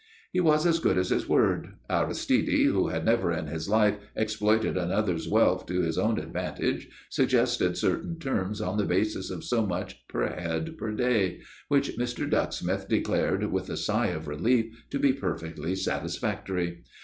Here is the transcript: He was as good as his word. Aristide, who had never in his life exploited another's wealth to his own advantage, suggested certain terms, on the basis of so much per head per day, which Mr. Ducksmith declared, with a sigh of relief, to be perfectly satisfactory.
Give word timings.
He 0.33 0.39
was 0.39 0.65
as 0.65 0.79
good 0.79 0.97
as 0.97 1.11
his 1.11 1.29
word. 1.29 1.75
Aristide, 1.87 2.47
who 2.65 2.87
had 2.87 3.05
never 3.05 3.31
in 3.31 3.45
his 3.45 3.69
life 3.69 3.99
exploited 4.15 4.75
another's 4.75 5.29
wealth 5.29 5.67
to 5.67 5.81
his 5.81 5.95
own 5.95 6.17
advantage, 6.17 6.87
suggested 7.11 7.77
certain 7.77 8.17
terms, 8.17 8.61
on 8.61 8.79
the 8.79 8.85
basis 8.85 9.29
of 9.29 9.43
so 9.43 9.63
much 9.63 10.03
per 10.07 10.25
head 10.25 10.75
per 10.79 10.91
day, 10.93 11.41
which 11.67 11.97
Mr. 11.99 12.27
Ducksmith 12.27 12.87
declared, 12.87 13.51
with 13.51 13.69
a 13.69 13.77
sigh 13.77 14.07
of 14.07 14.27
relief, 14.27 14.73
to 14.89 14.97
be 14.97 15.13
perfectly 15.13 15.75
satisfactory. 15.75 16.81